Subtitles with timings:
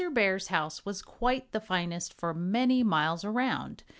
[0.15, 3.83] Bear's house was quite the finest for many miles around.